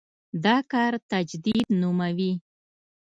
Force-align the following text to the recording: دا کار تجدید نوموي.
دا 0.43 0.57
کار 0.71 0.93
تجدید 1.11 1.65
نوموي. 1.81 2.31